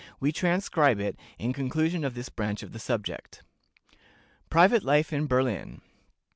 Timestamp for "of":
2.03-2.15, 2.63-2.71